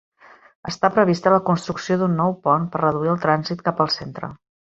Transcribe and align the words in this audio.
Està 0.69 0.89
prevista 0.95 1.33
la 1.33 1.41
construcció 1.49 1.99
d'un 2.03 2.17
nou 2.21 2.35
pont 2.47 2.67
per 2.77 2.83
reduir 2.83 3.13
el 3.13 3.23
trànsit 3.27 3.65
cap 3.69 3.85
al 3.87 3.95
centre. 4.01 4.35